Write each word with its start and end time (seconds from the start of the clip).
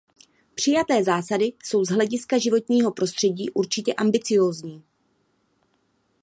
Přijaté 0.55 1.03
zásady 1.03 1.53
jsou 1.63 1.85
z 1.85 1.89
hlediska 1.89 2.37
životního 2.37 2.91
prostředí 2.91 3.49
určitě 3.49 3.93
ambiciózní. 3.93 4.83